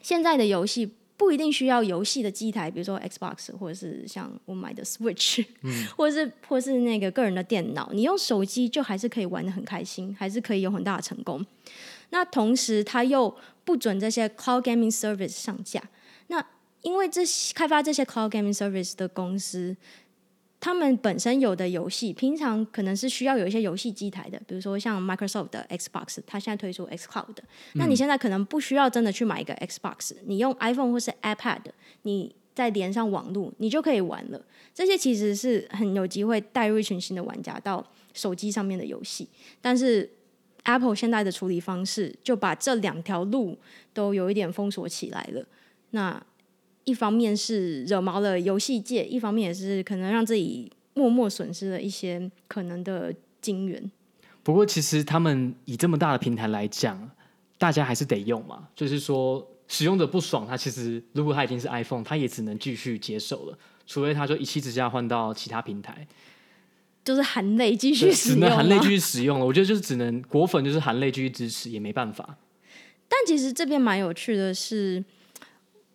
[0.00, 11.44] 现在的游戏不一定需要游戏的机台，比如说 Xbox 或者是像我买的 Switch，嗯，或者是或是那个个人的电脑，你用手机就还是可以玩的很开心，还是可以有很大的成功。
[12.10, 15.82] 那同时，它又不准这些 Cloud Gaming Service 上架，
[16.26, 16.44] 那。
[16.82, 19.76] 因为这些开发这些 cloud gaming service 的公司，
[20.66, 27.36] 他们本身有的游戏，平常可能是需要有一些游戏机台的，比如说像 Microsoft 的 Xbox，它现在推出 xCloud。
[27.74, 31.60] 那你现在可能不需要真的去买一个 Xbox，你用 iPhone 或是 iPad，
[32.02, 34.44] 你再连上网络，你就可以玩了。
[34.74, 39.28] 这些其实是很有机会带入一群新的玩家到手机上面的游戏。
[39.60, 40.10] 但是
[40.64, 43.56] Apple 现在的处理方式，就把这两条路
[43.94, 45.46] 都有一点封锁起来了。
[45.90, 46.20] 那
[46.86, 53.90] 一方面是惹毛了游戏界，一方面也是可能让自己默默损失了一些可能的金元。
[54.44, 57.10] 不过，其实他们以这么大的平台来讲，
[57.58, 58.68] 大家还是得用嘛。
[58.76, 66.06] 就是说，使用者不爽，他其实如果他已经是 iPhone，他也只能继续接受了，除非他就一气之下换到其他平台，
[67.04, 69.44] 就是含泪继续使用，只能含泪继续使用了。
[69.44, 72.38] 我觉得就是只能果粉就是含泪继续支持，也没办法。
[73.08, 75.04] 但其实这边蛮有趣的是。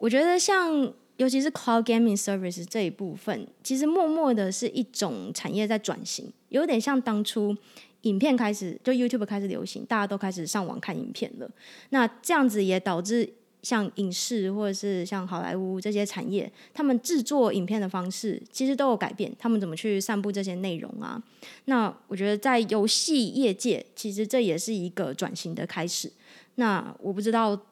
[0.01, 7.55] 我觉得像尤其是 cloud gaming service 这一部分，其实默默的是一种产业在转型，有点像当初
[8.01, 11.47] 影片开始就 YouTube 开始流行，大家都开始上网看影片了。
[11.91, 21.21] 那这样子也导致像影视或者是像好莱坞这些产业，他们制作影片的方式其实都有改变，他们怎么去散布这些内容啊？
[21.65, 26.11] 那我觉得在游戏业界，其实这也是一个转型的开始。
[26.55, 27.67] 那我不知道。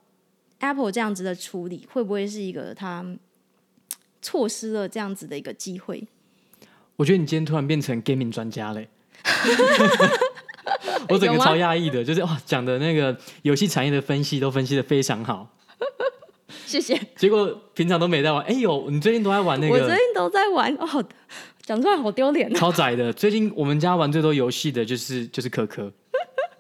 [0.60, 3.06] Apple 这样子的处理会不会是一个他
[4.22, 6.08] 错失了这样子的一个机会？
[6.98, 8.89] 我觉得你今天突然变成 gaming 专家嘞，
[11.08, 15.50] 我整个超讶异的，就是哇，讲的那个游戏产业的分析都分析的非常好，
[16.67, 17.00] 谢谢。
[17.15, 19.74] 结果平常都没在玩，哎呦，你最近都在玩那个？
[19.74, 21.06] 我最近都在玩哦，
[21.62, 22.54] 讲出来好丢脸。
[22.54, 25.89] 超窄的，最近我们家玩最多游戏的就是就是可可，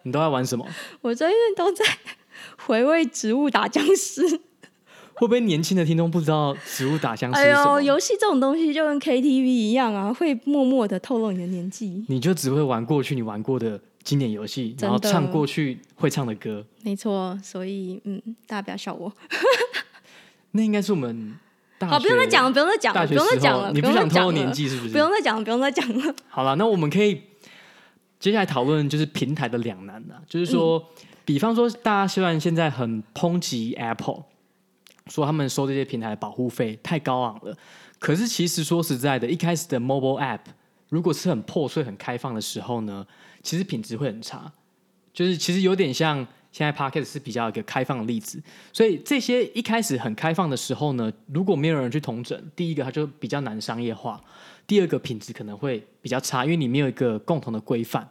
[0.03, 0.65] 你都在玩什么？
[1.01, 1.83] 我最近都在。
[2.65, 4.21] 回味植物打僵尸，
[5.13, 7.41] 会不会年轻的听众不知道植物打僵尸？
[7.41, 12.05] 哎呦，游戏这种东西就跟 KTV 一样啊，会默默的透露你的年纪。
[12.07, 16.65] 你就只会玩过去你玩过的经典游戏，然后唱过去会唱的歌。
[16.83, 19.11] 没错，所以嗯，大家不要笑我。
[20.51, 21.35] 那应该是我们
[21.77, 23.71] 大学好，不用再讲了，不用再讲了，不用再讲了。
[23.73, 24.91] 你不想透露年纪是不是？
[24.93, 26.15] 不用再讲了，不用再讲了。
[26.29, 27.21] 好了，那我们可以
[28.19, 30.79] 接下来讨论就是平台的两难了，就是说。
[30.79, 34.23] 嗯比方说，大家虽然现在很抨击 Apple，
[35.05, 37.55] 说他们收这些平台的保护费太高昂了，
[37.99, 40.39] 可是其实说实在的，一开始的 Mobile App
[40.89, 43.05] 如果是很破碎、很开放的时候呢，
[43.43, 44.51] 其实品质会很差。
[45.13, 48.41] 就是其实有点像现在 Podcast 是比较一个开放的例子，
[48.73, 54.19] 所以这些一开始很开放的时候呢，如果没有人去统整，第一个它就比较难商业化，
[54.65, 58.09] 第二个品质可能会比较差，因为你没有一个共同的规范。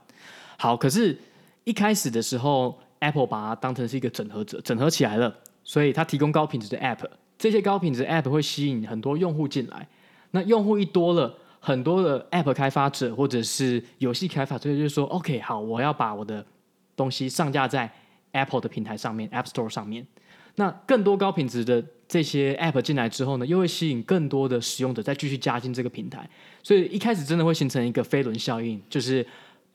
[0.56, 1.18] 好，可是
[1.64, 2.78] 一开始的时候。
[3.00, 7.04] Apple 把它当成是一个整合者，整合起来了，所以它提供高品质的 App，
[7.38, 9.86] 这些高品质 App 会吸引很多用户进来。
[10.32, 16.44] 那用户一多了，很多的 App 开发者或者是游戏开发者就说：“OK，好，我要把我的
[16.96, 17.90] 东西上架在
[18.32, 20.06] Apple 的平台上面，App Store 上面。”
[20.56, 26.28] 那更多高品质的这些 App 进来之后呢，又会吸引更多的使用者再继续加进这个平台，
[26.62, 29.24] 所以一开始真的会形成一个飞轮效应，就是。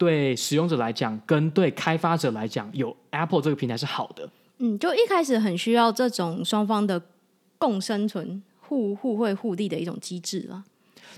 [0.03, 4.29] 对使用者来讲，跟对开发者来讲，有 Apple 这个平台是好的。
[4.57, 7.01] 嗯，就一开始很需要这种双方的
[7.57, 10.63] 共生存、互互惠互利的一种机制了。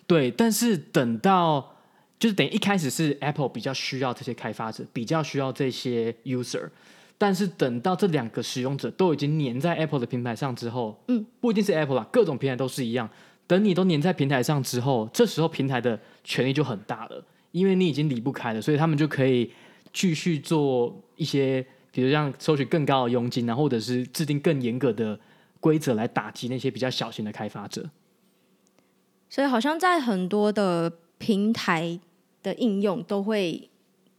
[0.06, 1.76] 对，但是等到
[2.20, 6.70] 就是等于一开始是 Apple 比较需要这些开发者，比较需要这些 user，
[7.18, 13.10] 但是等到这两个使用者都已经粘在 Apple 的平台上之后，嗯，不一定是 Apple 啦，各种平台都是一样。
[13.48, 17.24] 等你都粘在平台上之后，这时候平台的权力就很大了。
[17.56, 19.50] 因为你已经离不开了，所以他们就可以
[19.94, 25.18] 继续做一些，比如像收取更高的佣金啊，或者是制定更严格的
[25.62, 27.90] 规则来打击那些比较小型的开发者。
[29.30, 31.98] 所以好像在很多的平台
[32.44, 33.70] 的应用都会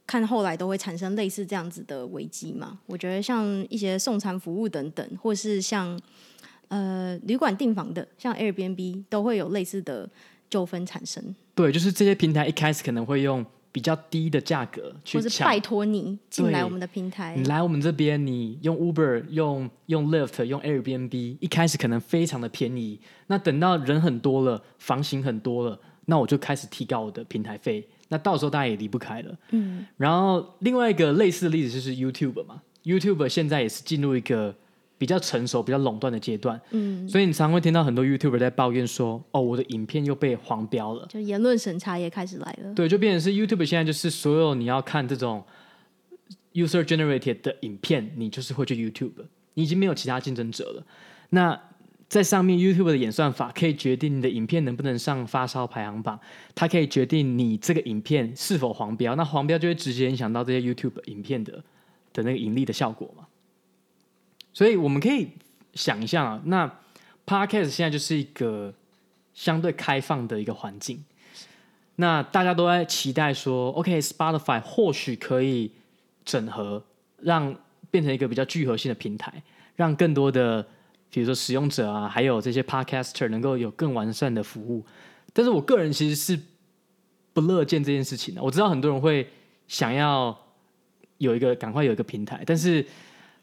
[0.07, 2.79] 看后来都会产生类似这样子的危机嘛。
[2.87, 6.01] 我觉得像一些送餐服务等等，或是像
[6.68, 10.09] 呃旅馆订房的，像 Airbnb 都会有类似的
[10.49, 11.35] 纠纷产生。
[11.55, 22.99] 对，就是这些平台一开始可能会用比较低的价格去抢，或是拜托你进来我们的平台，你来我们这边，你用 Uber、用用 Lyft、用 Airbnb，一开始可能非常的便宜。
[23.27, 27.87] 那等到人很多了，房型很多了，那我就开始提高我的平台费。
[28.09, 29.37] 那到时候大家也离不开了。
[29.51, 34.55] 嗯，然后另外一个类似的例子就是 YouTube 嘛，YouTube 现在也是进入一个
[34.99, 36.61] 比较成熟、比较垄断的阶段。
[36.71, 42.73] 嗯，所以你常会听到很多 YouTuber 在抱怨说：“哦，我的影片又被黄标了。”就言论审查也开始来了。
[42.75, 45.45] 对，就变成是 YouTube 现在就是所有你要看这种
[46.55, 49.13] user generated 的影片，你就是会去 YouTube，
[49.55, 50.87] 你已经没有其他竞争者了。
[51.31, 51.61] 那
[52.09, 56.19] 在上面，YouTube 的演算法可以决定你的影片能不能上发烧排行榜，
[56.55, 61.53] 它可以决定你这个影片是否黄标，那黄标就会直接影响到这些 YouTube 影片的
[62.13, 63.27] 的那个盈利的效果嘛。
[64.57, 65.29] 所以我们可以
[65.75, 66.66] 想一下啊，那
[67.27, 68.73] Podcast 现在就是一个
[69.35, 71.05] 相对开放的一个环境，
[71.97, 75.71] 那大家都在期待说，OK，Spotify 或许可以
[76.25, 76.83] 整合，
[77.19, 77.55] 让
[77.90, 79.42] 变成一个比较聚合性的平台，
[79.75, 80.66] 让更多的。
[81.09, 84.85] 比如说使用者啊，还有这些 podcaster 能够有更完善的服务，
[85.33, 86.38] 但是我个人其实是
[87.33, 88.42] 不乐见这件事情的。
[88.42, 89.27] 我知道很多人会
[89.69, 90.37] 想要
[91.19, 92.85] 有一个赶快有一个平台，但是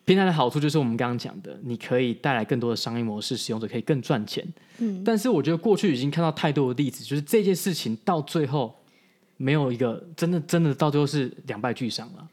[0.05, 4.45] 平台的好处就是我们刚刚讲的，你可以带来更多的商业模式，使用者可以更赚钱。
[4.79, 8.75] 嗯，但是我觉得过去已经看到太多的例子，就是这件事情到最后
[9.37, 12.29] 没有一个真的真的到最后是两败俱伤了。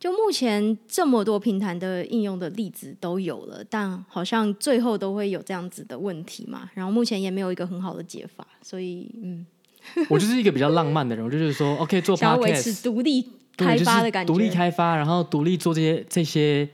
[0.00, 6.68] 就目前这么多平台的应用的例子都有了，但好像最后都会有这样子的问题嘛。
[6.74, 9.46] 然后目前也没有一个很好的解法，所以嗯，
[10.08, 16.68] 我就是一个比较浪漫的人，我就是说，OK，做 Podcast，独立开发的感觉，独立开发，然后独立做这些这些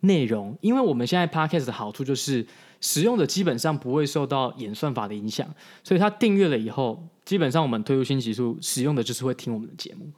[0.00, 0.56] 内容。
[0.60, 2.46] 因为我们现在 Podcast 的好处就是，
[2.80, 5.46] 使用者基本上不会受到演算法的影响，
[5.82, 10.10] 所以他订阅了以后，基本上我们推出新集数，使用的就是会听我们的节目。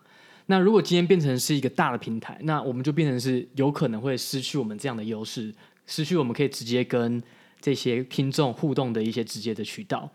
[0.46, 5.55] 那如果今天变成是一个大的平台，那我们就变成是有可能会失去我们这样的优势，
[5.87, 7.22] 失去我们可以直接跟
[7.61, 10.11] 这些听众互动的一些直接的渠道。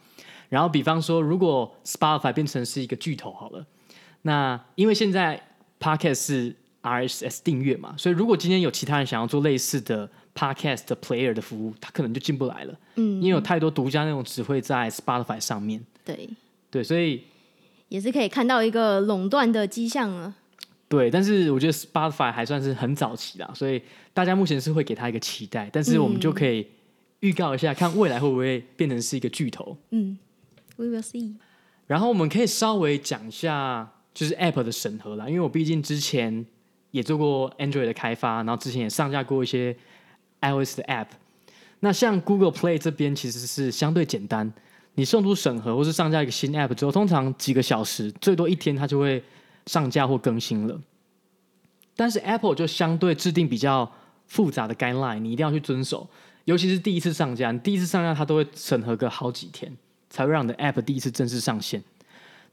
[0.50, 3.66] 然后，比方说，如果 Spotify 变成是一个巨头好了，
[4.22, 5.42] 那因为现在
[5.80, 12.80] Podcast 是 RSS 订阅嘛，所以如果今天有其他人想要做类似的 Podcast 的 Player 的服务，他可能就进不来了。
[12.96, 15.84] 嗯，因为有太多独家内容只会在 Spotify 上面。
[16.06, 16.30] 对，
[16.72, 17.24] 对，所以。
[17.90, 20.36] 也是可以看到一个垄断的迹象了。
[20.90, 23.82] 对，但是我觉得 Spotify 还算是很早期的，所以
[24.14, 25.70] 大家目前是会给他一个期待。
[25.72, 26.68] 但是我们就可以
[27.22, 29.78] 预告一下，看未来会不会变成是一个巨头。
[29.92, 30.20] 嗯
[30.78, 31.36] ，We will see。
[31.86, 36.46] 然后我们可以稍微讲一下，就是 App 的审核啦，因为我毕竟之前
[36.92, 39.76] 也做过 Android 的开发，然后之前也上架过一些
[40.42, 41.08] iOS 的 App。
[41.82, 44.52] 那像 Google Play 这边其实是相对简单。
[44.96, 49.24] 你送出审核或是上架一个新 App 之后，通常几个小时，最多一天，它就会
[49.68, 50.82] 上架或更新了。
[51.96, 53.92] 但是 Apple 就相对制定比较
[54.26, 56.10] 复杂的 guideline，你一定要去遵守。
[56.46, 59.72] 尤其是第一次上架，你第一次上架它都会审核个好几天，
[60.17, 61.84] 才会让你的 App 第一次正式上线。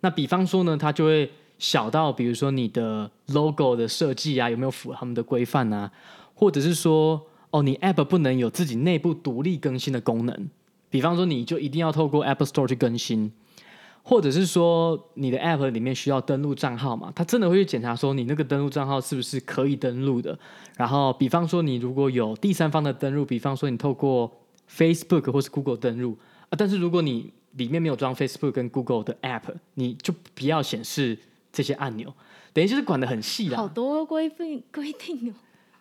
[0.01, 5.91] 那比方说呢，它就会小到比如说你的 logo 的设计啊，有没有符合他们的规范啊，
[6.35, 10.51] 或者是说哦，你 App 不能有自己内部独立更新的功能。
[10.91, 13.33] 比方说，你就一定要透过 App Store 去更新，
[14.03, 17.11] 或者是说你的 App 里面需要登录账号嘛？
[17.17, 20.39] 他真的会去检查说你那个登录账号是不是可以登录的。
[20.77, 24.31] 然后，比方说你如果有第三方的登录，比方说你透过
[24.71, 26.19] Facebook 或是 Google 登录
[26.51, 31.19] 啊，但是如果你里面没有装 Facebook 跟 Google 的 App，你就不要显示
[31.53, 32.15] 这些按钮。
[32.53, 35.35] 等于就是管的很细啦，好多规定规定哦，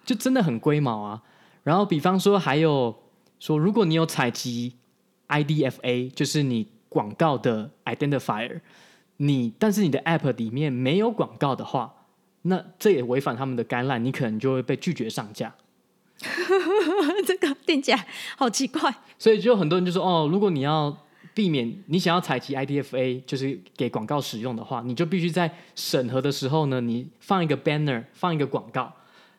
[0.06, 1.22] 就真的很龟毛啊。
[1.64, 2.96] 然后，比方说还有
[3.40, 4.74] 说，如果你有采集。
[5.30, 8.60] IDFA 就是你广告的 identifier，
[9.18, 11.92] 你但是你的 app 里面没有广告的话，
[12.44, 15.56] 那这也违反他们的 guideline，你可能就会被拒绝上架。
[17.26, 18.06] 这个听起来
[18.38, 18.94] 好奇怪。
[19.18, 20.96] 所以就很多人就说哦，如果你要
[21.34, 28.94] 避免你想要采集 IDFA，就是给广告使用的话，你就必须在审核的时候呢，你放一个 banner，放一个广告。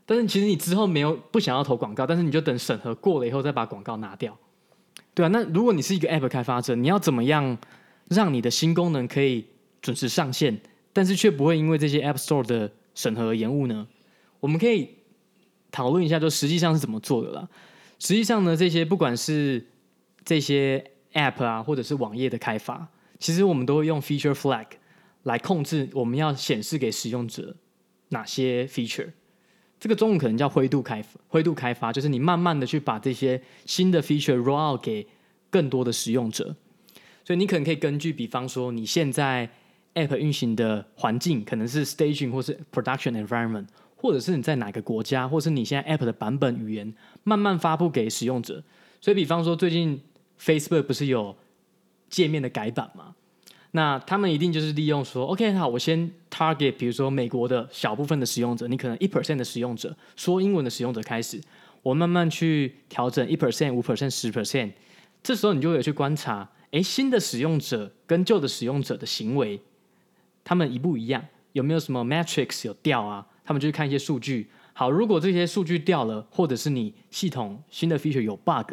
[0.06, 4.36] 但是其实你之后没有不想要投广告，但是你就等审核过了以后再把广告拿掉。
[5.14, 7.56] 对啊，那如果你是一个 App 开发者，你要怎么样
[8.08, 9.46] 让你的新功能可以
[9.80, 10.60] 准时上线，
[10.92, 13.86] 但是却不会因为这些 App Store 的审核而延误呢？
[14.40, 14.90] 我们可以
[15.70, 17.48] 讨论一下，就实际上是怎么做的啦。
[17.98, 19.64] 实际上呢，这些不管是
[20.24, 20.84] 这些
[21.14, 22.86] App 啊，或者是网页的开发，
[23.18, 24.66] 其实我们都会用 Feature Flag
[25.22, 27.56] 来控制我们要显示给使用者
[28.10, 29.08] 哪些 feature。
[29.80, 35.06] 这个中文可能叫灰度开灰度开发，就是你慢慢的去把这些新的 feature roll out 给
[35.50, 36.54] 更多的使用者。
[37.24, 39.48] 所以你可能可以根据，比方说你现在
[39.94, 48.62] app 运行的环境可能是 staging 或是 production environment，或者是你在哪个国家，或是你现在 app 的版本语言，慢慢发布给使用者。
[49.00, 50.00] 所以比方说最近
[50.40, 51.36] Facebook 不是有
[52.08, 53.14] 界面的改版吗？
[53.72, 61.40] 那他们一定就是利用说，OK，好，我先 target，比如说美国的小部分的使用者，你可能一 percent 的使用者，说英文的使用者开始，
[61.82, 64.70] 我慢慢去调整一 percent、五 percent、十 percent，
[65.24, 69.60] 这时候你就会有去观察，诶，新的使用者跟旧的使用者的行为，
[70.44, 71.24] 他们一不一样？
[71.52, 73.26] 有没有什么 metrics 有掉啊？
[73.44, 74.48] 他们就去看一些数据。
[74.72, 78.72] 好，如果这些数据掉了，或者是你系统新的 feature 有 bug，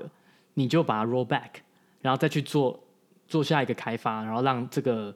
[0.56, 1.62] 你就把它 roll back，
[2.02, 2.80] 然后再去做。
[3.28, 5.16] 做下一个开发，然后让这个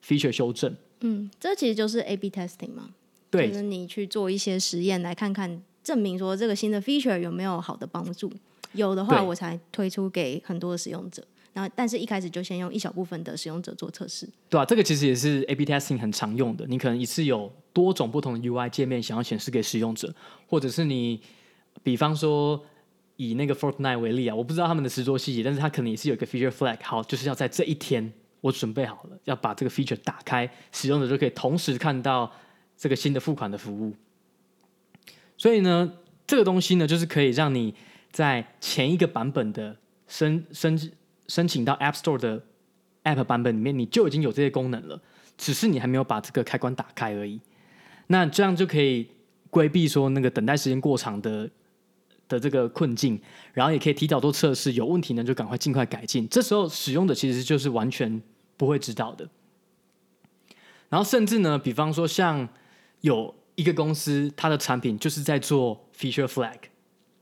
[0.00, 0.72] feature 修正。
[1.00, 2.90] 嗯，这其实就是 A/B testing 嘛。
[3.32, 8.32] 对，就是你去做一些实验，来看看证明说这个新的 feature 有没有好的帮助。
[8.74, 11.20] 有的话，我才推出给很多的使用者。
[11.52, 14.28] 然后，但是一开始就先用一小部分的使用者做测试。
[14.48, 16.64] 对啊，这个其实也是 A/B testing 很常用的。
[16.68, 20.14] 你可能一次有多种不同的 UI 界面想要显示给使用者，
[20.46, 21.20] 或者是你，
[21.82, 22.64] 比方说。
[23.18, 32.32] 以那个 Fortnight 为例啊，我不知道他们的实作细节，但是他可能也是有一个 feature flag，好，就是要在这一天我准备好了，要把这个 feature 打开，使用者就可以同时看到
[32.76, 33.92] 这个新的付款的服务。
[35.36, 35.92] 所以呢，
[36.28, 37.74] 这个东西呢，就是可以让你
[38.12, 40.92] 在前一个版本的申申
[41.26, 42.40] 申请到 App Store 的
[43.02, 45.02] App 版本里面，你就已经有这些功能了，
[45.36, 47.40] 只是你还没有把这个开关打开而已。
[48.06, 49.08] 那这样就可以
[49.50, 51.50] 规避说那个等待时间过长的。
[52.28, 53.20] 的这个困境，
[53.54, 56.28] 然后也可以提早做测试，有问题呢就赶快尽快改进。
[56.28, 58.20] 这时候使用的其实就是完全
[58.56, 59.28] 不会知道的。
[60.88, 62.48] 然后甚至呢，比方说像
[63.00, 66.58] 有一个公司，它的产品就是在做 feature flag，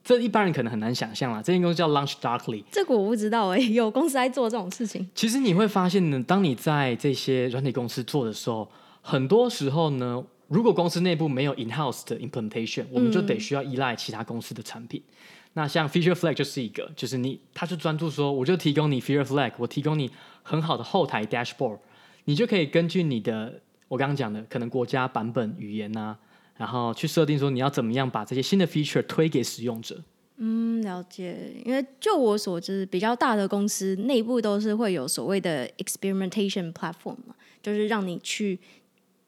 [0.03, 1.41] 这一般人可能很难想象啦。
[1.43, 5.09] 这间公司叫 Launch Darkly，这个我不知道哎、欸， 有公司在做这种事情。
[5.15, 8.69] 其实你会发现呢，当你在这些软体公司做的时候，
[9.01, 10.25] 很多时候呢。
[10.49, 15.03] 如果公司内部没有 in-house 的 implementation，我们就得需要依赖其他公司的产品。
[15.09, 15.13] 嗯、
[15.55, 20.09] 那像 Feature Flag 就是一个，就是你，他就专注说，我就提供你 Feature Flag，我提供你
[20.45, 21.79] 很好的后台 dashboard，
[22.27, 26.17] 你就可以根据你的我刚刚讲的可能国家版本语言啊，
[26.57, 30.01] 然后去设定说你要怎么样把这些新的 feature 推给使用者。
[30.37, 31.55] 嗯，了解。
[31.65, 38.61] 因为就我所知，比较大的公司内部都是会有所谓的 experimentation platform 嘛，就是让你去。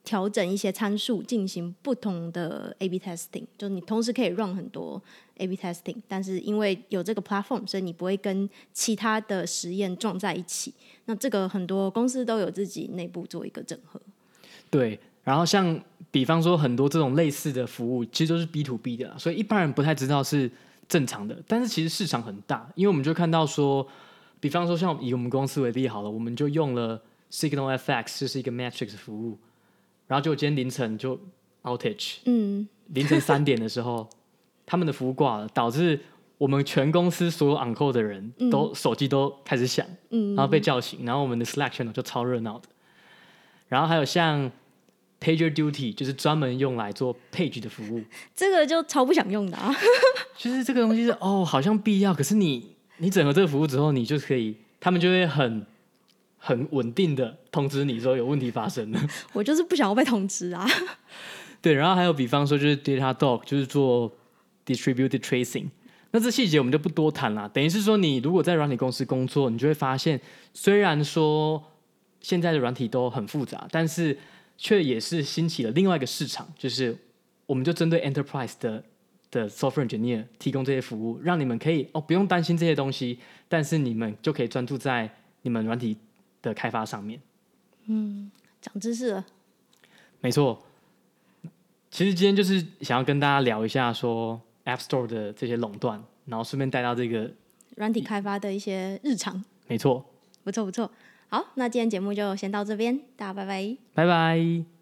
[0.09, 5.01] 调整一些参数，进行不同的 A/B testing，就是你同时可以 run 很多
[5.37, 10.73] A/B testing，但是因为有这个 platform，所以你不会跟其他的实验撞在一起。
[11.05, 14.01] 那这个很多公司都有自己内部做一个整合。
[14.71, 15.79] 对，然后像
[16.11, 20.51] 比方说很多这种类似的服务，其实都是 B to B 的，所以一般人不太知道是
[20.89, 21.37] 正常的。
[21.47, 23.87] 但是其实市场很大，因为我们就看到说，
[24.41, 26.99] 比方说像以我们公司为例好了，我们就用了
[27.31, 29.39] Signal FX，这是一个 Matrix 服务。
[30.09, 31.17] 然后就今天凌晨就
[31.63, 34.09] outage，嗯，凌晨三点的时候，
[34.67, 36.01] 他们的服务挂了，导致
[36.39, 42.69] 我们全公司所有 on call 的人都、嗯、手机都开始响，嗯，然后被叫醒，然后我们的 Slack channel 就超热闹的。
[43.69, 44.51] 然后还有像
[45.21, 48.03] PagerDuty，就是专门用来做 page 的服务，
[48.35, 49.75] 这个就超不想用的啊。
[50.39, 55.67] 其实这个东西是哦，好像必要，可是你你整合这个服务之后，你就可以，他们就会很。
[56.39, 59.01] 很稳定的通知你说有问题发生了，
[59.35, 60.67] 我就是不想要被通知啊。
[61.61, 64.11] 对，然后还有比方说就是 Datadog，就是做
[64.65, 65.67] distributed tracing。
[66.13, 67.49] 那这细节我们就不多谈了。
[67.49, 70.19] 等于是说，你如果在软体公司工作，你就会发现，
[70.55, 71.63] 虽然说
[72.21, 74.17] 现在的软体都很复杂，但是
[74.57, 76.97] 却也是兴起了另外一个市场，就是
[77.45, 78.83] 我们就针对 enterprise 的
[79.31, 83.19] 的 software engineer 提供这些服务，让你们可以哦不用担心这些东西，
[83.49, 85.11] 但是你们就可以专注在
[85.43, 85.97] 你们软体。
[86.43, 87.21] 的开发上面，
[87.87, 88.31] 嗯，
[88.61, 89.25] 长知识了。
[90.21, 90.63] 没错，
[91.91, 97.31] 其实今天就是想要跟大家聊一下说 App Store 的这些垄断，然后顺便带到这个
[97.77, 99.45] 软体开发的一些日常。
[99.67, 100.05] 没错，
[100.45, 100.91] 不错不错。
[101.29, 104.78] 好，那今天节目就先到这边，大家拜拜，拜拜。